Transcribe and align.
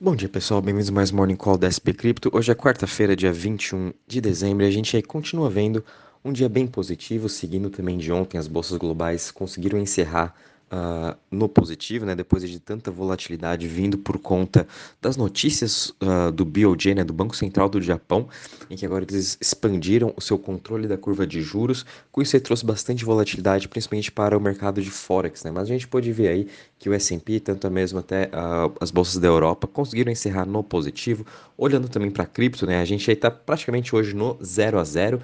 Bom 0.00 0.14
dia 0.14 0.28
pessoal, 0.28 0.62
bem-vindos 0.62 0.90
mais 0.90 1.10
Morning 1.10 1.34
Call 1.34 1.58
da 1.58 1.66
SP 1.66 1.90
Crypto. 1.92 2.30
Hoje 2.32 2.52
é 2.52 2.54
quarta-feira, 2.54 3.16
dia 3.16 3.32
21 3.32 3.92
de 4.06 4.20
dezembro, 4.20 4.62
e 4.62 4.68
a 4.68 4.70
gente 4.70 4.94
aí 4.94 5.02
continua 5.02 5.50
vendo 5.50 5.84
um 6.24 6.32
dia 6.32 6.48
bem 6.48 6.68
positivo, 6.68 7.28
seguindo 7.28 7.68
também 7.68 7.98
de 7.98 8.12
ontem 8.12 8.38
as 8.38 8.46
bolsas 8.46 8.78
globais 8.78 9.32
conseguiram 9.32 9.76
encerrar 9.76 10.36
uh, 10.72 11.16
no 11.30 11.48
positivo, 11.48 12.04
né, 12.04 12.14
depois 12.14 12.42
de 12.48 12.58
tanta 12.58 12.90
volatilidade 12.90 13.66
vindo 13.66 13.98
por 13.98 14.18
conta 14.18 14.66
das 15.00 15.16
notícias 15.16 15.94
uh, 16.02 16.30
do 16.32 16.44
BOJ, 16.44 16.94
né, 16.94 17.04
do 17.04 17.12
Banco 17.12 17.36
Central 17.36 17.68
do 17.68 17.80
Japão, 17.80 18.28
em 18.70 18.76
que 18.76 18.86
agora 18.86 19.04
eles 19.08 19.38
expandiram 19.40 20.12
o 20.16 20.20
seu 20.20 20.38
controle 20.38 20.86
da 20.86 20.96
curva 20.96 21.26
de 21.26 21.40
juros, 21.40 21.84
com 22.10 22.22
isso 22.22 22.36
aí 22.36 22.40
trouxe 22.40 22.64
bastante 22.64 23.04
volatilidade, 23.04 23.68
principalmente 23.68 24.12
para 24.12 24.36
o 24.36 24.40
mercado 24.40 24.80
de 24.82 24.90
Forex, 24.90 25.44
né, 25.44 25.50
mas 25.50 25.64
a 25.64 25.72
gente 25.72 25.86
pode 25.86 26.12
ver 26.12 26.28
aí 26.28 26.48
que 26.78 26.88
o 26.88 26.92
S&P, 26.92 27.40
tanto 27.40 27.70
mesmo 27.70 27.98
até 27.98 28.26
uh, 28.26 28.72
as 28.80 28.90
bolsas 28.90 29.18
da 29.18 29.26
Europa, 29.26 29.66
conseguiram 29.66 30.12
encerrar 30.12 30.46
no 30.46 30.62
positivo, 30.62 31.26
olhando 31.56 31.88
também 31.88 32.10
para 32.10 32.26
cripto, 32.26 32.66
né, 32.66 32.80
a 32.80 32.84
gente 32.84 33.10
aí 33.10 33.14
está 33.14 33.30
praticamente 33.30 33.94
hoje 33.94 34.14
no 34.14 34.38
0 34.42 34.78
a 34.78 34.84
0, 34.84 35.20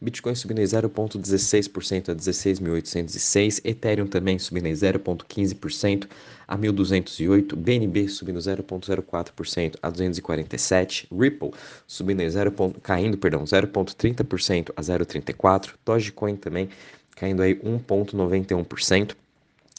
Bitcoin 0.00 0.34
subindo 0.34 0.60
em 0.60 0.64
0,16% 0.64 2.10
a 2.10 2.14
16.806, 2.14 3.60
Ethereum 3.64 4.06
também 4.06 4.38
subindo 4.38 4.66
em 4.66 4.72
0,15% 4.72 6.08
a 6.46 6.56
1.208, 6.56 7.56
BNB 7.56 8.08
subindo 8.08 8.38
0,04% 8.38 9.76
a 9.82 9.90
247, 9.90 11.08
Ripple 11.12 11.50
subindo 11.86 12.22
em 12.22 12.30
0. 12.30 12.52
caindo, 12.82 13.18
perdão, 13.18 13.44
0,30% 13.44 14.70
a 14.76 14.80
0,34, 14.80 15.70
Dogecoin 15.84 16.36
também 16.36 16.68
caindo 17.16 17.42
aí 17.42 17.54
1,91%. 17.56 19.14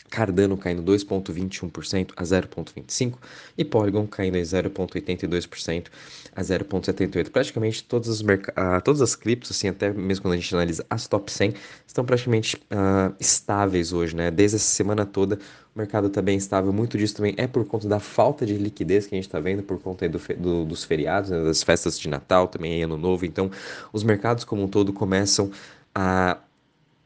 Cardano 0.10 0.58
caindo 0.58 0.84
2,21% 0.84 2.12
a 2.16 2.24
0,25% 2.24 3.14
e 3.58 3.64
Polygon 3.64 4.08
caindo 4.08 4.38
em 4.38 4.42
0,82% 4.42 5.88
a 6.36 6.42
0,78%. 6.42 7.30
Praticamente 7.30 7.84
todas 7.84 8.10
as, 8.10 8.22
uh, 8.22 8.82
todas 8.84 9.02
as 9.02 9.16
criptos, 9.16 9.52
assim, 9.52 9.70
até 9.70 9.92
mesmo 9.92 10.24
quando 10.24 10.34
a 10.34 10.38
gente 10.38 10.54
analisa 10.54 10.86
as 10.90 11.08
top 11.08 11.32
100, 11.32 11.54
estão 11.86 12.06
praticamente 12.06 12.56
uh, 12.56 13.14
estáveis 13.20 13.94
hoje, 13.94 14.16
né? 14.16 14.32
Desde 14.32 14.58
essa 14.58 14.66
semana 14.66 15.06
toda 15.06 15.40
o 15.76 15.78
mercado 15.80 16.08
está 16.08 16.22
bem 16.22 16.38
estável. 16.38 16.74
Muito 16.74 16.98
disso 16.98 17.16
também 17.16 17.34
é 17.38 17.48
por 17.48 17.66
conta 17.66 17.88
da 17.88 18.00
falta 18.00 18.46
de 18.46 18.56
liquidez 18.56 19.08
que 19.08 19.16
a 19.16 19.18
gente 19.18 19.28
está 19.28 19.40
vendo, 19.40 19.64
por 19.64 19.80
conta 19.80 20.10
do, 20.10 20.20
do, 20.38 20.66
dos 20.66 20.84
feriados, 20.84 21.30
né? 21.30 21.44
das 21.44 21.64
festas 21.64 22.00
de 22.00 22.10
Natal, 22.10 22.48
também 22.48 22.84
Ano 22.84 22.98
Novo. 22.98 23.26
Então, 23.26 23.52
os 23.94 24.04
mercados 24.04 24.44
como 24.44 24.64
um 24.64 24.68
todo 24.68 24.92
começam 24.92 25.52
a 25.94 26.38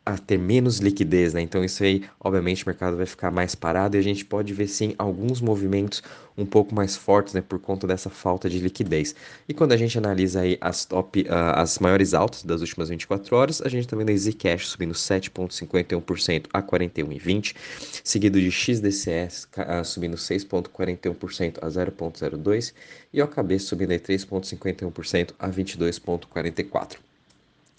a 0.05 0.17
ter 0.17 0.37
menos 0.37 0.79
liquidez, 0.79 1.33
né? 1.33 1.41
Então 1.41 1.63
isso 1.63 1.83
aí, 1.83 2.03
obviamente, 2.19 2.63
o 2.65 2.67
mercado 2.67 2.97
vai 2.97 3.05
ficar 3.05 3.31
mais 3.31 3.55
parado 3.55 3.95
e 3.95 3.99
a 3.99 4.03
gente 4.03 4.25
pode 4.25 4.53
ver 4.53 4.67
sim 4.67 4.93
alguns 4.97 5.39
movimentos 5.39 6.03
um 6.37 6.45
pouco 6.45 6.73
mais 6.73 6.95
fortes, 6.95 7.33
né, 7.33 7.41
por 7.41 7.59
conta 7.59 7.85
dessa 7.87 8.09
falta 8.09 8.49
de 8.49 8.59
liquidez. 8.59 9.15
E 9.47 9.53
quando 9.53 9.71
a 9.71 9.77
gente 9.77 9.97
analisa 9.97 10.41
aí 10.41 10.57
as 10.59 10.83
top, 10.83 11.21
uh, 11.21 11.25
as 11.55 11.79
maiores 11.79 12.13
altas 12.13 12.43
das 12.43 12.61
últimas 12.61 12.89
24 12.89 13.35
horas, 13.35 13.61
a 13.61 13.69
gente 13.69 13.85
está 13.85 13.95
vendo 13.95 14.09
a 14.09 14.17
Zcash 14.17 14.67
subindo 14.67 14.93
7.51% 14.93 16.47
a 16.51 16.61
41,20, 16.61 17.55
seguido 18.03 18.41
de 18.41 18.51
XDCS 18.51 19.47
uh, 19.57 19.85
subindo 19.85 20.17
6.41% 20.17 21.59
a 21.61 21.67
0.02 21.67 22.73
e 23.13 23.21
OKB 23.21 23.59
subindo 23.59 23.91
aí 23.91 23.99
3.51% 23.99 25.33
a 25.37 25.49
22.44. 25.49 27.12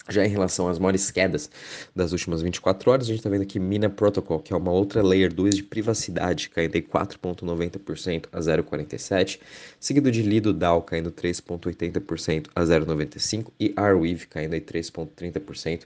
Já 0.07 0.23
em 0.23 0.29
relação 0.29 0.67
às 0.67 0.77
maiores 0.77 1.09
quedas 1.09 1.49
das 1.95 2.11
últimas 2.11 2.41
24 2.41 2.91
horas, 2.91 3.05
a 3.05 3.07
gente 3.07 3.17
está 3.17 3.29
vendo 3.29 3.41
aqui 3.41 3.59
Mina 3.59 3.89
Protocol, 3.89 4.39
que 4.39 4.53
é 4.53 4.55
uma 4.55 4.71
outra 4.71 5.01
Layer 5.01 5.33
2 5.33 5.55
de 5.55 5.63
privacidade, 5.63 6.49
caindo 6.49 6.75
em 6.75 6.81
4,90% 6.81 8.25
a 8.31 8.39
0,47%, 8.39 9.39
seguido 9.79 10.11
de 10.11 10.21
Lido 10.21 10.53
DAO 10.53 10.83
caindo 10.83 11.11
3,80% 11.11 12.47
a 12.53 12.61
0,95% 12.61 13.47
e 13.59 13.73
Arweave 13.75 14.27
caindo 14.27 14.55
em 14.55 14.61
3,30% 14.61 15.85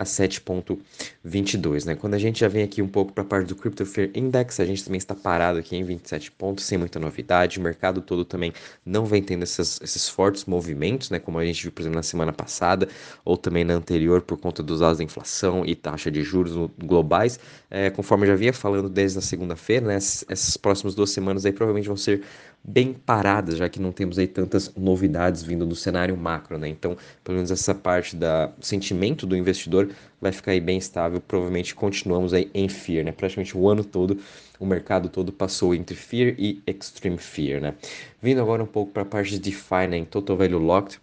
a 0.00 0.04
7,22. 0.04 1.84
Né? 1.84 1.94
Quando 1.94 2.14
a 2.14 2.18
gente 2.18 2.40
já 2.40 2.48
vem 2.48 2.62
aqui 2.62 2.80
um 2.80 2.88
pouco 2.88 3.12
para 3.12 3.22
a 3.22 3.26
parte 3.26 3.48
do 3.48 3.54
Crypto 3.54 3.84
Fear 3.84 4.08
Index, 4.14 4.58
a 4.58 4.64
gente 4.64 4.82
também 4.82 4.96
está 4.96 5.14
parado 5.14 5.58
aqui 5.58 5.76
em 5.76 5.84
27 5.84 6.32
pontos, 6.32 6.64
sem 6.64 6.78
muita 6.78 6.98
novidade. 6.98 7.58
O 7.58 7.62
mercado 7.62 8.00
todo 8.00 8.24
também 8.24 8.52
não 8.84 9.04
vem 9.04 9.22
tendo 9.22 9.42
esses, 9.42 9.78
esses 9.82 10.08
fortes 10.08 10.46
movimentos, 10.46 11.10
né? 11.10 11.18
como 11.18 11.38
a 11.38 11.44
gente 11.44 11.62
viu, 11.62 11.70
por 11.70 11.82
exemplo, 11.82 11.96
na 11.96 12.02
semana 12.02 12.32
passada, 12.32 12.88
ou 13.24 13.36
também 13.36 13.59
na 13.64 13.74
anterior, 13.74 14.22
por 14.22 14.38
conta 14.38 14.62
dos 14.62 14.80
dados 14.80 14.98
da 14.98 15.04
inflação 15.04 15.64
e 15.64 15.74
taxa 15.74 16.10
de 16.10 16.22
juros 16.22 16.70
globais. 16.78 17.38
É, 17.70 17.90
conforme 17.90 18.24
eu 18.24 18.28
já 18.28 18.36
vinha 18.36 18.52
falando 18.52 18.88
desde 18.88 19.18
a 19.18 19.22
segunda-feira, 19.22 19.86
né? 19.86 19.94
essas, 19.96 20.56
próximas 20.56 20.94
duas 20.94 21.10
semanas 21.10 21.46
aí 21.46 21.52
provavelmente 21.52 21.88
vão 21.88 21.96
ser 21.96 22.22
bem 22.62 22.92
paradas, 22.92 23.56
já 23.56 23.68
que 23.68 23.80
não 23.80 23.90
temos 23.90 24.18
aí 24.18 24.26
tantas 24.26 24.74
novidades 24.74 25.42
vindo 25.42 25.64
do 25.64 25.74
cenário 25.74 26.16
macro, 26.16 26.58
né? 26.58 26.68
Então, 26.68 26.96
pelo 27.24 27.36
menos 27.36 27.50
essa 27.50 27.74
parte 27.74 28.14
da 28.14 28.52
sentimento 28.60 29.26
do 29.26 29.36
investidor 29.36 29.88
vai 30.20 30.30
ficar 30.30 30.52
aí 30.52 30.60
bem 30.60 30.76
estável. 30.76 31.20
Provavelmente 31.20 31.74
continuamos 31.74 32.34
aí 32.34 32.50
em 32.52 32.68
fear, 32.68 33.04
né? 33.04 33.12
Praticamente 33.12 33.56
o 33.56 33.68
ano 33.68 33.82
todo, 33.82 34.18
o 34.58 34.66
mercado 34.66 35.08
todo 35.08 35.32
passou 35.32 35.74
entre 35.74 35.96
fear 35.96 36.34
e 36.38 36.62
extreme 36.66 37.18
fear, 37.18 37.60
né? 37.60 37.74
Vindo 38.20 38.40
agora 38.40 38.62
um 38.62 38.66
pouco 38.66 38.92
para 38.92 39.02
a 39.02 39.06
parte 39.06 39.30
de 39.30 39.38
DeFi, 39.38 39.86
né? 39.88 39.96
Em 39.96 40.04
Total 40.04 40.36
Value 40.36 40.58
Locked, 40.58 41.00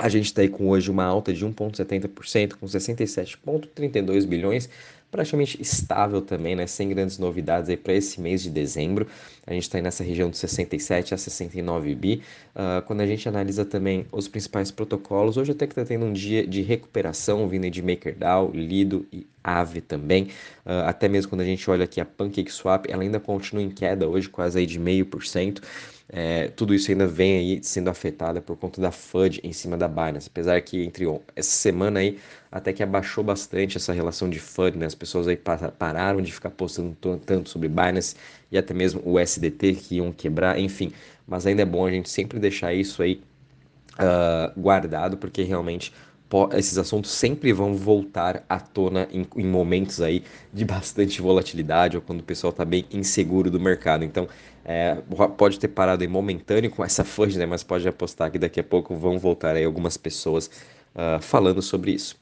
a 0.00 0.08
gente 0.08 0.26
está 0.26 0.42
aí 0.42 0.48
com 0.48 0.68
hoje 0.68 0.90
uma 0.90 1.04
alta 1.04 1.32
de 1.32 1.44
1,70%, 1.44 2.54
com 2.54 2.66
67,32 2.66 4.26
bilhões 4.26 4.68
praticamente 5.10 5.60
estável 5.60 6.22
também, 6.22 6.54
né? 6.54 6.66
Sem 6.66 6.88
grandes 6.88 7.18
novidades 7.18 7.68
aí 7.68 7.76
para 7.76 7.92
esse 7.92 8.20
mês 8.20 8.42
de 8.42 8.50
dezembro. 8.50 9.06
A 9.46 9.52
gente 9.52 9.64
está 9.64 9.78
aí 9.78 9.82
nessa 9.82 10.04
região 10.04 10.30
de 10.30 10.38
67 10.38 11.12
a 11.12 11.18
69 11.18 11.94
bi. 11.94 12.22
Uh, 12.54 12.82
quando 12.86 13.00
a 13.00 13.06
gente 13.06 13.28
analisa 13.28 13.64
também 13.64 14.06
os 14.12 14.28
principais 14.28 14.70
protocolos, 14.70 15.36
hoje 15.36 15.50
até 15.50 15.66
que 15.66 15.72
está 15.72 15.84
tendo 15.84 16.04
um 16.04 16.12
dia 16.12 16.46
de 16.46 16.62
recuperação 16.62 17.48
vindo 17.48 17.68
de 17.68 17.82
MakerDAO, 17.82 18.52
Lido 18.54 19.06
e 19.12 19.26
Aave 19.42 19.80
também. 19.80 20.24
Uh, 20.64 20.86
até 20.86 21.08
mesmo 21.08 21.30
quando 21.30 21.40
a 21.40 21.46
gente 21.46 21.68
olha 21.68 21.84
aqui 21.84 22.00
a 22.00 22.04
PancakeSwap, 22.04 22.86
ela 22.88 23.02
ainda 23.02 23.18
continua 23.18 23.62
em 23.62 23.70
queda 23.70 24.08
hoje, 24.08 24.28
quase 24.28 24.58
aí 24.60 24.66
de 24.66 24.78
meio 24.78 25.04
por 25.06 25.26
cento. 25.26 25.60
É, 26.12 26.48
tudo 26.48 26.74
isso 26.74 26.90
ainda 26.90 27.06
vem 27.06 27.38
aí 27.38 27.60
sendo 27.62 27.88
afetado 27.88 28.42
por 28.42 28.56
conta 28.56 28.80
da 28.80 28.90
FUD 28.90 29.40
em 29.44 29.52
cima 29.52 29.76
da 29.76 29.86
Binance, 29.86 30.28
apesar 30.28 30.60
que 30.60 30.82
entre 30.82 31.04
essa 31.36 31.50
semana 31.52 32.00
aí 32.00 32.18
até 32.50 32.72
que 32.72 32.82
abaixou 32.82 33.22
bastante 33.22 33.76
essa 33.76 33.92
relação 33.92 34.28
de 34.28 34.40
FUD, 34.40 34.76
né? 34.76 34.86
As 34.86 34.94
pessoas 34.94 35.28
aí 35.28 35.36
pararam 35.36 36.20
de 36.20 36.32
ficar 36.32 36.50
postando 36.50 36.96
tanto 37.24 37.48
sobre 37.48 37.68
Binance 37.68 38.16
e 38.50 38.58
até 38.58 38.74
mesmo 38.74 39.00
o 39.04 39.20
SDT 39.20 39.74
que 39.74 39.96
iam 39.96 40.10
quebrar, 40.10 40.58
enfim. 40.58 40.92
Mas 41.28 41.46
ainda 41.46 41.62
é 41.62 41.64
bom 41.64 41.86
a 41.86 41.90
gente 41.90 42.10
sempre 42.10 42.40
deixar 42.40 42.74
isso 42.74 43.02
aí 43.02 43.22
uh, 43.94 44.60
guardado, 44.60 45.16
porque 45.16 45.44
realmente 45.44 45.92
esses 46.56 46.78
assuntos 46.78 47.10
sempre 47.10 47.52
vão 47.52 47.74
voltar 47.74 48.44
à 48.48 48.60
tona 48.60 49.08
em, 49.12 49.26
em, 49.36 49.46
momentos 49.46 50.00
aí 50.00 50.22
de 50.52 50.64
bastante 50.64 51.20
volatilidade 51.20 51.96
ou 51.96 52.02
quando 52.02 52.20
o 52.20 52.24
pessoal 52.24 52.50
está 52.50 52.64
bem 52.64 52.84
inseguro 52.92 53.50
do 53.50 53.58
mercado. 53.58 54.04
Então, 54.04 54.28
é, 54.64 54.96
pode 55.36 55.58
ter 55.58 55.68
parado 55.68 56.02
aí 56.02 56.08
momentâneo 56.08 56.70
com 56.70 56.84
essa 56.84 57.04
FUD, 57.04 57.36
né? 57.38 57.46
Mas 57.46 57.64
pode 57.64 57.86
apostar 57.88 58.30
que 58.30 58.38
daqui 58.38 58.60
a 58.60 58.64
pouco 58.64 58.94
vão 58.94 59.18
voltar 59.18 59.56
aí 59.56 59.64
algumas 59.64 59.96
pessoas 59.96 60.50
uh, 60.94 61.20
falando 61.20 61.60
sobre 61.60 61.92
isso. 61.92 62.16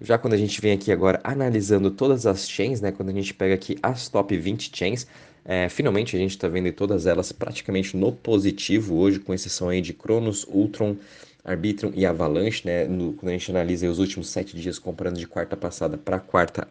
Já 0.00 0.18
quando 0.18 0.34
a 0.34 0.36
gente 0.36 0.60
vem 0.60 0.72
aqui 0.72 0.90
agora 0.90 1.20
analisando 1.22 1.90
todas 1.90 2.26
as 2.26 2.48
chains, 2.48 2.80
né? 2.80 2.90
Quando 2.90 3.10
a 3.10 3.12
gente 3.12 3.32
pega 3.32 3.54
aqui 3.54 3.78
as 3.82 4.08
top 4.08 4.36
20 4.36 4.70
chains, 4.74 5.06
é, 5.44 5.68
finalmente 5.68 6.16
a 6.16 6.18
gente 6.18 6.30
está 6.30 6.48
vendo 6.48 6.72
todas 6.72 7.06
elas 7.06 7.30
praticamente 7.30 7.96
no 7.96 8.10
positivo 8.10 8.96
hoje, 8.96 9.20
com 9.20 9.32
exceção 9.32 9.68
aí 9.68 9.80
de 9.80 9.92
Cronos, 9.92 10.44
Ultron, 10.48 10.96
Arbitrum 11.44 11.92
e 11.94 12.06
Avalanche, 12.06 12.62
né? 12.64 12.86
No, 12.86 13.12
quando 13.12 13.28
a 13.28 13.32
gente 13.32 13.50
analisa 13.50 13.88
os 13.90 13.98
últimos 13.98 14.28
sete 14.28 14.56
dias 14.56 14.78
comparando 14.78 15.18
de 15.18 15.26
quarta 15.26 15.56
passada 15.56 15.98
para 15.98 16.18
quarta 16.18 16.66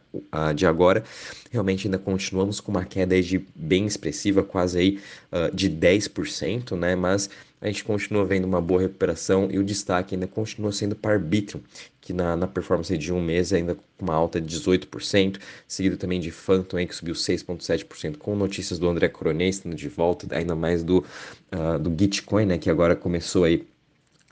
de 0.56 0.66
agora, 0.66 1.04
realmente 1.52 1.88
ainda 1.88 2.00
continuamos 2.00 2.60
com 2.60 2.72
uma 2.72 2.84
queda 2.84 3.22
de 3.22 3.46
bem 3.56 3.86
expressiva, 3.86 4.42
quase 4.44 4.80
aí 4.80 5.00
uh, 5.32 5.56
de 5.56 5.70
10%, 5.70 6.76
né? 6.76 6.96
Mas 6.96 7.30
a 7.62 7.68
gente 7.68 7.84
continua 7.84 8.26
vendo 8.26 8.46
uma 8.46 8.60
boa 8.60 8.82
recuperação 8.82 9.48
e 9.50 9.58
o 9.58 9.64
destaque 9.64 10.16
ainda 10.16 10.28
continua 10.28 10.72
sendo 10.72 10.96
para 10.96 11.14
Arbitrum, 11.14 11.62
que 12.02 12.12
na, 12.12 12.36
na 12.36 12.48
performance 12.48 12.98
de 12.98 13.14
um 13.14 13.22
mês 13.22 13.54
ainda 13.54 13.76
com 13.76 13.82
uma 14.02 14.14
alta 14.14 14.42
de 14.42 14.60
18%, 14.60 15.40
seguido 15.68 15.96
também 15.96 16.20
de 16.20 16.30
Phantom, 16.30 16.78
aí, 16.78 16.86
que 16.86 16.96
subiu 16.96 17.14
6,7%, 17.14 18.18
com 18.18 18.36
notícias 18.36 18.80
do 18.80 18.90
André 18.90 19.08
Coronel 19.08 19.48
estando 19.48 19.76
de 19.76 19.88
volta, 19.88 20.28
ainda 20.36 20.56
mais 20.56 20.84
do, 20.84 21.06
uh, 21.54 21.80
do 21.80 21.96
Gitcoin, 21.98 22.46
né? 22.46 22.58
Que 22.58 22.70
agora 22.70 22.96
começou 22.96 23.46
aí 23.46 23.66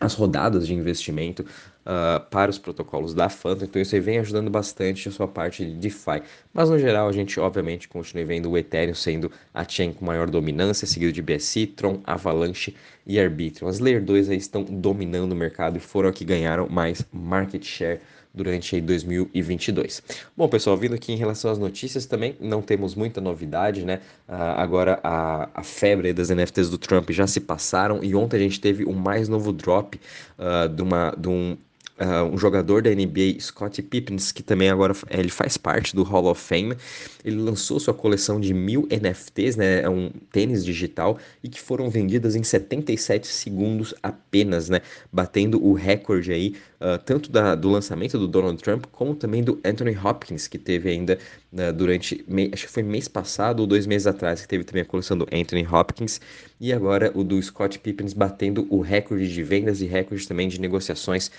as 0.01 0.15
rodadas 0.15 0.65
de 0.65 0.73
investimento 0.73 1.45
uh, 1.85 2.19
para 2.31 2.49
os 2.49 2.57
protocolos 2.57 3.13
da 3.13 3.29
Phantom, 3.29 3.65
então 3.65 3.79
isso 3.79 3.93
aí 3.93 4.01
vem 4.01 4.17
ajudando 4.17 4.49
bastante 4.49 5.07
a 5.07 5.11
sua 5.11 5.27
parte 5.27 5.63
de 5.63 5.75
DeFi. 5.75 6.23
Mas 6.51 6.71
no 6.71 6.79
geral 6.79 7.07
a 7.07 7.11
gente 7.11 7.39
obviamente 7.39 7.87
continua 7.87 8.25
vendo 8.25 8.49
o 8.49 8.57
Ethereum 8.57 8.95
sendo 8.95 9.31
a 9.53 9.63
chain 9.63 9.93
com 9.93 10.03
maior 10.03 10.27
dominância, 10.27 10.87
seguido 10.87 11.13
de 11.13 11.21
BSC, 11.21 11.67
Tron, 11.67 12.01
Avalanche 12.03 12.75
e 13.05 13.19
Arbitrum. 13.19 13.67
As 13.67 13.79
Layer 13.79 14.03
2 14.03 14.29
aí 14.29 14.37
estão 14.37 14.63
dominando 14.63 15.33
o 15.33 15.35
mercado 15.35 15.77
e 15.77 15.79
foram 15.79 16.09
a 16.09 16.13
que 16.13 16.25
ganharam 16.25 16.67
mais 16.67 17.05
market 17.13 17.63
share 17.63 18.01
durante 18.33 18.75
aí 18.75 18.81
2022. 18.81 20.01
Bom, 20.35 20.47
pessoal, 20.47 20.77
vindo 20.77 20.95
aqui 20.95 21.11
em 21.11 21.17
relação 21.17 21.51
às 21.51 21.57
notícias 21.57 22.05
também, 22.05 22.35
não 22.39 22.61
temos 22.61 22.95
muita 22.95 23.19
novidade, 23.19 23.85
né? 23.85 23.99
Uh, 24.27 24.33
agora 24.57 24.99
a, 25.03 25.49
a 25.53 25.63
febre 25.63 26.13
das 26.13 26.29
NFTs 26.29 26.69
do 26.69 26.77
Trump 26.77 27.09
já 27.11 27.27
se 27.27 27.39
passaram 27.41 28.03
e 28.03 28.15
ontem 28.15 28.37
a 28.37 28.39
gente 28.39 28.59
teve 28.59 28.85
o 28.85 28.93
mais 28.93 29.27
novo 29.27 29.51
drop 29.51 29.99
uh, 30.37 30.69
de, 30.69 30.81
uma, 30.81 31.13
de 31.17 31.27
um 31.27 31.57
uh, 32.01 32.23
um 32.25 32.37
jogador 32.37 32.81
da 32.81 32.89
NBA, 32.89 33.39
Scottie 33.39 33.83
Pippen, 33.83 34.17
que 34.33 34.41
também 34.41 34.69
agora 34.69 34.93
ele 35.09 35.29
faz 35.29 35.57
parte 35.57 35.95
do 35.95 36.03
Hall 36.03 36.25
of 36.25 36.41
Fame. 36.41 36.75
Ele 37.23 37.37
lançou 37.37 37.79
sua 37.79 37.93
coleção 37.93 38.39
de 38.39 38.53
mil 38.53 38.87
NFTs, 38.89 39.55
né? 39.55 39.81
É 39.81 39.89
um 39.89 40.09
tênis 40.31 40.65
digital 40.65 41.17
e 41.43 41.47
que 41.47 41.61
foram 41.61 41.89
vendidas 41.89 42.35
em 42.35 42.43
77 42.43 43.27
segundos 43.27 43.93
apenas, 44.01 44.69
né? 44.69 44.81
Batendo 45.13 45.63
o 45.63 45.73
recorde 45.73 46.33
aí, 46.33 46.55
uh, 46.81 46.97
tanto 47.05 47.31
da, 47.31 47.53
do 47.53 47.69
lançamento 47.69 48.17
do 48.17 48.27
Donald 48.27 48.61
Trump, 48.61 48.85
como 48.91 49.13
também 49.13 49.43
do 49.43 49.59
Anthony 49.63 49.95
Hopkins, 49.95 50.47
que 50.47 50.57
teve 50.57 50.89
ainda 50.89 51.19
uh, 51.53 51.71
durante, 51.71 52.25
acho 52.51 52.65
que 52.65 52.71
foi 52.71 52.83
mês 52.83 53.07
passado 53.07 53.59
ou 53.59 53.67
dois 53.67 53.85
meses 53.85 54.07
atrás, 54.07 54.41
que 54.41 54.47
teve 54.47 54.63
também 54.63 54.81
a 54.81 54.85
coleção 54.85 55.17
do 55.17 55.27
Anthony 55.31 55.65
Hopkins, 55.65 56.19
e 56.59 56.71
agora 56.73 57.11
o 57.13 57.23
do 57.23 57.41
Scott 57.41 57.79
Pippen 57.79 58.07
batendo 58.15 58.67
o 58.69 58.81
recorde 58.81 59.31
de 59.31 59.43
vendas 59.43 59.81
e 59.81 59.85
recorde 59.85 60.27
também 60.27 60.47
de 60.47 60.59
negociações 60.59 61.31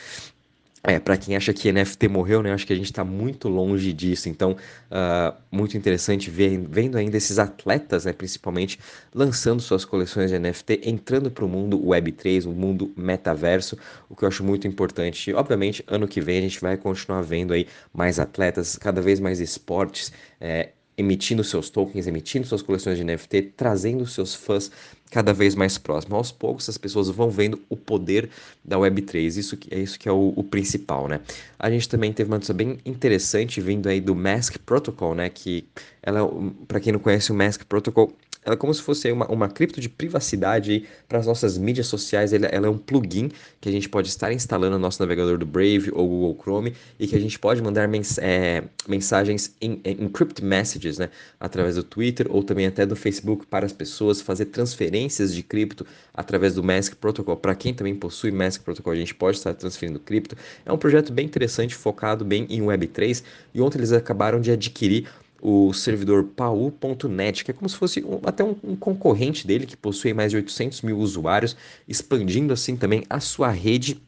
é, 0.84 0.98
para 0.98 1.16
quem 1.16 1.36
acha 1.36 1.52
que 1.52 1.70
NFT 1.70 2.08
morreu, 2.08 2.42
né? 2.42 2.52
Acho 2.52 2.66
que 2.66 2.72
a 2.72 2.76
gente 2.76 2.86
está 2.86 3.04
muito 3.04 3.48
longe 3.48 3.92
disso. 3.92 4.28
Então, 4.28 4.52
uh, 4.90 5.36
muito 5.50 5.76
interessante 5.76 6.28
ver, 6.28 6.58
vendo 6.68 6.98
ainda 6.98 7.16
esses 7.16 7.38
atletas, 7.38 8.04
né, 8.04 8.12
principalmente, 8.12 8.80
lançando 9.14 9.62
suas 9.62 9.84
coleções 9.84 10.30
de 10.30 10.38
NFT, 10.38 10.80
entrando 10.84 11.30
para 11.30 11.44
o 11.44 11.48
mundo 11.48 11.80
Web3, 11.80 12.46
o 12.46 12.50
mundo 12.50 12.92
metaverso, 12.96 13.78
o 14.08 14.16
que 14.16 14.24
eu 14.24 14.28
acho 14.28 14.42
muito 14.42 14.66
importante. 14.66 15.30
E, 15.30 15.34
obviamente, 15.34 15.84
ano 15.86 16.08
que 16.08 16.20
vem 16.20 16.38
a 16.38 16.42
gente 16.42 16.60
vai 16.60 16.76
continuar 16.76 17.22
vendo 17.22 17.52
aí 17.52 17.68
mais 17.94 18.18
atletas, 18.18 18.76
cada 18.76 19.00
vez 19.00 19.20
mais 19.20 19.38
esportes. 19.38 20.12
É, 20.40 20.70
emitindo 20.96 21.42
seus 21.42 21.70
tokens, 21.70 22.06
emitindo 22.06 22.46
suas 22.46 22.62
coleções 22.62 22.98
de 22.98 23.04
NFT, 23.04 23.52
trazendo 23.56 24.06
seus 24.06 24.34
fãs 24.34 24.70
cada 25.10 25.32
vez 25.32 25.54
mais 25.54 25.78
próximos. 25.78 26.16
Aos 26.16 26.32
poucos 26.32 26.68
as 26.68 26.78
pessoas 26.78 27.08
vão 27.08 27.30
vendo 27.30 27.60
o 27.68 27.76
poder 27.76 28.30
da 28.64 28.76
Web3, 28.76 29.36
isso 29.36 29.58
é 29.70 29.78
isso 29.78 29.98
que 29.98 30.08
é 30.08 30.12
o, 30.12 30.32
o 30.36 30.44
principal, 30.44 31.08
né? 31.08 31.20
A 31.58 31.70
gente 31.70 31.88
também 31.88 32.12
teve 32.12 32.30
uma 32.30 32.36
notícia 32.36 32.54
bem 32.54 32.78
interessante 32.84 33.60
vindo 33.60 33.88
aí 33.88 34.00
do 34.00 34.14
Mask 34.14 34.56
Protocol, 34.58 35.14
né? 35.14 35.28
Que 35.28 35.66
ela, 36.02 36.28
para 36.66 36.80
quem 36.80 36.92
não 36.92 37.00
conhece 37.00 37.30
o 37.30 37.34
Mask 37.34 37.64
Protocol, 37.64 38.12
ela 38.44 38.54
é 38.54 38.56
como 38.56 38.74
se 38.74 38.82
fosse 38.82 39.10
uma, 39.12 39.26
uma 39.26 39.48
cripto 39.48 39.80
de 39.80 39.88
privacidade 39.88 40.84
para 41.08 41.18
as 41.18 41.26
nossas 41.26 41.56
mídias 41.56 41.86
sociais. 41.86 42.32
Ela, 42.32 42.46
ela, 42.46 42.66
é 42.66 42.70
um 42.70 42.78
plugin 42.78 43.30
que 43.60 43.68
a 43.68 43.72
gente 43.72 43.88
pode 43.88 44.08
estar 44.08 44.32
instalando 44.32 44.72
no 44.72 44.80
nosso 44.80 45.00
navegador 45.00 45.38
do 45.38 45.46
Brave 45.46 45.90
ou 45.92 46.08
Google 46.08 46.38
Chrome 46.42 46.74
e 46.98 47.06
que 47.06 47.14
a 47.14 47.20
gente 47.20 47.38
pode 47.38 47.62
mandar 47.62 47.86
mens 47.86 48.18
é, 48.18 48.64
mensagens 48.88 49.54
em, 49.60 49.80
em 49.84 50.04
encrypt 50.04 50.42
messages, 50.44 50.98
né, 50.98 51.08
através 51.38 51.76
do 51.76 51.84
Twitter 51.84 52.26
ou 52.30 52.42
também 52.42 52.66
até 52.66 52.84
do 52.84 52.96
Facebook 52.96 53.46
para 53.46 53.64
as 53.64 53.72
pessoas, 53.72 54.20
fazer 54.20 54.46
transferências 54.46 55.32
de 55.32 55.42
cripto 55.42 55.86
através 56.12 56.54
do 56.54 56.64
Mask 56.64 56.94
Protocol. 56.96 57.36
Para 57.36 57.54
quem 57.54 57.72
também 57.72 57.94
possui 57.94 58.32
Mask 58.32 58.62
Protocol, 58.62 58.92
a 58.92 58.96
gente 58.96 59.14
pode 59.14 59.36
estar 59.36 59.54
transferindo 59.54 60.00
cripto. 60.00 60.36
É 60.66 60.72
um 60.72 60.78
projeto 60.78 61.12
bem 61.12 61.26
interessante, 61.26 61.76
focado 61.76 62.24
bem 62.24 62.46
em 62.50 62.60
Web3 62.60 63.22
e 63.54 63.60
ontem 63.60 63.78
eles 63.78 63.92
acabaram 63.92 64.40
de 64.40 64.50
adquirir 64.50 65.06
o 65.42 65.72
servidor 65.72 66.22
pau.net, 66.22 67.44
que 67.44 67.50
é 67.50 67.54
como 67.54 67.68
se 67.68 67.76
fosse 67.76 68.04
um, 68.04 68.20
até 68.24 68.44
um, 68.44 68.54
um, 68.62 68.76
concorrente 68.76 69.44
dele, 69.44 69.66
que 69.66 69.76
possui 69.76 70.14
mais 70.14 70.30
de 70.30 70.36
800 70.36 70.82
mil 70.82 70.96
usuários, 70.98 71.56
expandindo 71.88 72.52
assim 72.52 72.76
também 72.76 73.02
a 73.10 73.18
sua 73.18 73.50
rede 73.50 74.00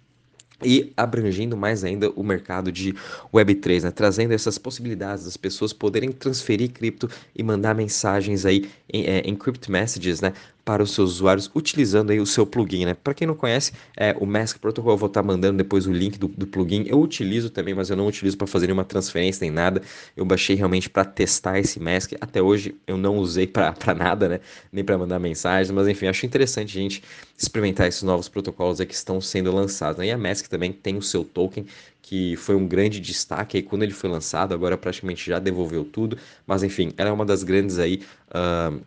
e 0.63 0.93
abrangendo 0.97 1.57
mais 1.57 1.83
ainda 1.83 2.11
o 2.11 2.23
mercado 2.23 2.71
de 2.71 2.95
Web3, 3.33 3.83
né? 3.83 3.91
trazendo 3.91 4.33
essas 4.33 4.57
possibilidades 4.59 5.25
das 5.25 5.37
pessoas 5.37 5.73
poderem 5.73 6.13
transferir 6.13 6.71
cripto 6.71 7.11
e 7.35 7.43
mandar 7.43 7.75
mensagens 7.75 8.47
aí 8.47 8.71
em, 8.89 9.05
é, 9.05 9.23
messages, 9.69 10.21
né, 10.21 10.33
para 10.65 10.83
os 10.83 10.93
seus 10.93 11.13
usuários 11.13 11.51
utilizando 11.55 12.11
aí 12.11 12.21
o 12.21 12.27
seu 12.27 12.47
plugin, 12.47 12.87
né? 12.87 12.95
Para 12.95 13.13
quem 13.15 13.27
não 13.27 13.35
conhece, 13.35 13.73
é 13.97 14.17
o 14.19 14.27
Mask 14.27 14.59
Protocol, 14.59 14.93
eu 14.93 14.97
vou 14.97 15.09
estar 15.09 15.23
mandando 15.23 15.59
depois 15.59 15.87
o 15.87 15.93
link 15.93 16.19
do, 16.19 16.29
do 16.29 16.47
plugin. 16.47 16.85
Eu 16.87 17.01
utilizo 17.01 17.51
também, 17.51 17.75
mas 17.75 17.91
eu 17.91 17.97
não 17.97 18.07
utilizo 18.07 18.37
para 18.37 18.47
fazer 18.47 18.67
nenhuma 18.67 18.85
transferência 18.85 19.41
nem 19.43 19.51
nada. 19.51 19.83
Eu 20.17 20.25
baixei 20.25 20.57
realmente 20.57 20.89
para 20.89 21.05
testar 21.05 21.59
esse 21.59 21.79
Mask. 21.79 22.13
Até 22.21 22.41
hoje 22.41 22.75
eu 22.87 22.97
não 22.97 23.19
usei 23.19 23.47
para 23.47 23.95
nada, 23.95 24.29
né? 24.29 24.41
Nem 24.73 24.83
para 24.85 24.97
mandar 24.97 25.19
mensagens, 25.19 25.71
mas 25.71 25.87
enfim, 25.87 26.07
acho 26.07 26.25
interessante 26.25 26.79
a 26.79 26.81
gente 26.81 27.03
experimentar 27.37 27.87
esses 27.87 28.03
novos 28.03 28.29
protocolos 28.29 28.81
que 28.81 28.95
estão 28.95 29.21
sendo 29.21 29.53
lançados. 29.53 29.99
Né? 29.99 30.07
E 30.07 30.11
a 30.11 30.19
Mask 30.19 30.47
também 30.47 30.73
tem 30.73 30.97
o 30.97 31.03
seu 31.03 31.25
token 31.25 31.67
que 32.05 32.37
foi 32.37 32.55
um 32.55 32.69
grande 32.69 33.01
destaque 33.01 33.57
aí 33.57 33.63
quando 33.63 33.83
ele 33.83 33.93
foi 33.93 34.11
lançado, 34.11 34.53
agora 34.53 34.77
praticamente 34.77 35.27
já 35.27 35.39
devolveu 35.39 35.85
tudo, 35.87 36.19
mas 36.47 36.63
enfim, 36.63 36.93
ela 36.99 37.09
é 37.09 37.13
uma 37.13 37.25
das 37.25 37.43
grandes 37.43 37.79
aí 37.79 38.03
uh, 38.29 38.79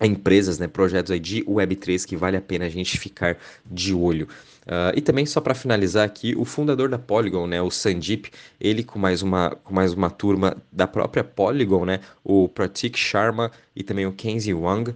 empresas, 0.00 0.58
né, 0.58 0.66
projetos 0.66 1.10
aí 1.10 1.20
de 1.20 1.44
Web3 1.44 2.04
que 2.04 2.16
vale 2.16 2.36
a 2.36 2.40
pena 2.40 2.66
a 2.66 2.68
gente 2.68 2.98
ficar 2.98 3.36
de 3.64 3.94
olho. 3.94 4.28
Uh, 4.66 4.96
e 4.96 5.00
também 5.02 5.26
só 5.26 5.40
para 5.40 5.54
finalizar 5.54 6.06
aqui, 6.06 6.34
o 6.36 6.44
fundador 6.44 6.88
da 6.88 6.98
Polygon, 6.98 7.46
né, 7.46 7.60
o 7.60 7.70
Sandeep, 7.70 8.30
ele 8.58 8.82
com 8.82 8.98
mais 8.98 9.20
uma 9.20 9.50
com 9.50 9.74
mais 9.74 9.92
uma 9.92 10.08
turma 10.08 10.56
da 10.72 10.86
própria 10.86 11.22
Polygon, 11.22 11.84
né, 11.84 12.00
o 12.24 12.48
Pratik 12.48 12.98
Sharma 12.98 13.50
e 13.76 13.82
também 13.82 14.06
o 14.06 14.12
Kenzie 14.12 14.54
Wang, 14.54 14.90
uh, 14.90 14.94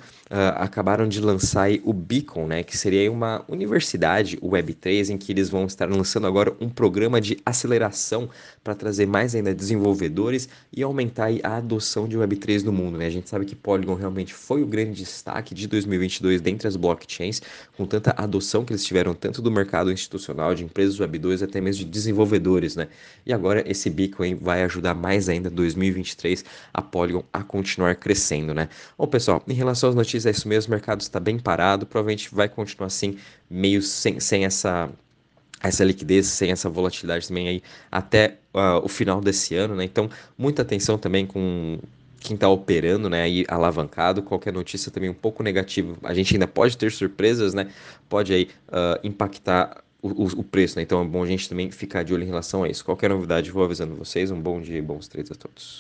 acabaram 0.57 1.09
de 1.09 1.21
lançar 1.21 1.69
o 1.85 1.93
Beacon, 1.93 2.47
né, 2.47 2.63
que 2.63 2.77
seria 2.77 3.11
uma 3.11 3.45
universidade 3.49 4.37
Web3 4.39 5.11
em 5.11 5.19
que 5.19 5.33
eles 5.33 5.49
vão 5.49 5.67
estar 5.67 5.89
lançando 5.89 6.27
agora 6.27 6.55
um 6.61 6.69
programa 6.69 7.21
de 7.21 7.39
aceleração 7.45 8.29
para 8.63 8.75
trazer 8.75 9.07
mais 9.07 9.35
ainda 9.35 9.55
desenvolvedores 9.55 10.49
e 10.73 10.83
aumentar 10.83 11.31
a 11.43 11.57
adoção 11.57 12.07
de 12.07 12.17
Web3 12.17 12.63
no 12.63 12.73
mundo, 12.73 12.99
né? 12.99 13.07
A 13.07 13.11
gente 13.11 13.29
sabe 13.29 13.45
que 13.45 13.57
Polygon 13.57 13.95
realmente 13.95 14.33
foi 14.33 14.63
o 14.63 14.67
grande 14.67 14.93
destaque 14.93 15.55
de 15.55 15.67
2022 15.67 16.41
dentre 16.41 16.69
as 16.69 16.77
blockchains, 16.77 17.43
com 17.77 17.87
tanta 17.87 18.15
adoção 18.17 18.65
que 18.65 18.73
eles 18.73 18.85
tiveram 18.85 19.15
tanto 19.15 19.43
do 19.43 19.51
mercado 19.51 19.91
institucional, 19.91 20.55
de 20.55 20.65
empresas 20.65 20.99
Web 21.01 21.19
2, 21.19 21.43
até 21.43 21.61
mesmo 21.61 21.85
de 21.85 21.91
desenvolvedores, 21.91 22.77
né? 22.77 22.89
E 23.27 23.33
agora 23.33 23.65
esse 23.67 23.91
Bitcoin 23.91 24.37
vai 24.37 24.63
ajudar 24.63 24.95
mais 24.95 25.29
ainda 25.29 25.51
2023 25.51 26.45
a 26.73 26.83
Polygon 26.83 27.25
a 27.33 27.43
continuar 27.43 27.97
crescendo, 27.97 28.55
Bom, 28.97 29.07
pessoal, 29.07 29.43
em 29.49 29.55
relação 29.55 29.91
às 29.91 29.95
notícias, 29.95 30.27
é 30.27 30.31
isso 30.31 30.49
mesmo, 30.49 30.69
o 30.69 30.75
mercado 30.75 31.01
está 31.01 31.21
bem 31.21 31.39
parado, 31.39 31.87
provavelmente 31.87 32.35
vai 32.35 32.49
continuar 32.49 32.87
assim, 32.87 33.17
meio 33.51 33.83
sem, 33.83 34.21
sem 34.21 34.45
essa 34.45 34.91
essa 35.61 35.85
liquidez, 35.85 36.27
sem 36.29 36.53
essa 36.53 36.69
volatilidade 36.69 37.27
também 37.27 37.49
aí 37.49 37.63
até 37.91 38.39
uh, 38.55 38.85
o 38.85 38.89
final 38.89 39.21
desse 39.21 39.57
ano, 39.57 39.75
né? 39.75 39.85
Então, 39.85 40.09
muita 40.37 40.63
atenção 40.63 40.97
também 40.97 41.27
com 41.27 41.81
quem 42.21 42.35
está 42.35 42.49
operando, 42.49 43.09
né, 43.09 43.23
aí 43.23 43.45
alavancado, 43.49 44.23
qualquer 44.23 44.53
notícia 44.53 44.91
também 44.91 45.09
um 45.09 45.15
pouco 45.15 45.43
negativa, 45.43 45.97
a 46.03 46.13
gente 46.15 46.35
ainda 46.35 46.49
pode 46.49 46.77
ter 46.77 46.91
surpresas, 46.91 47.55
né, 47.55 47.71
pode 48.09 48.33
aí 48.33 48.49
uh, 48.69 48.99
impactar 49.07 49.85
o, 50.03 50.25
o, 50.25 50.27
o, 50.41 50.45
preço, 50.45 50.77
né, 50.77 50.83
então 50.83 51.01
é 51.01 51.05
bom 51.05 51.23
a 51.23 51.27
gente 51.27 51.49
também 51.49 51.71
ficar 51.71 52.03
de 52.03 52.13
olho 52.13 52.23
em 52.23 52.27
relação 52.27 52.65
a 52.65 52.69
isso. 52.69 52.85
Qualquer 52.85 53.11
novidade, 53.11 53.51
vou 53.51 53.65
avisando 53.65 53.95
vocês, 53.95 54.31
um 54.31 54.41
bom 54.41 54.61
dia 54.61 54.79
e 54.79 54.83
bons 54.83 55.09
trades 55.09 55.31
a 55.33 55.35
todos. 55.35 55.77